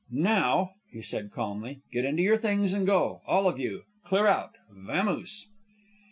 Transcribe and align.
"Now," 0.09 0.71
he 0.91 1.03
said, 1.03 1.29
calmly, 1.29 1.81
"get 1.91 2.05
into 2.05 2.23
your 2.23 2.35
things 2.35 2.73
and 2.73 2.87
go. 2.87 3.21
All 3.27 3.47
of 3.47 3.59
you. 3.59 3.83
Clear 4.03 4.25
out. 4.25 4.55
Vamose." 4.71 5.45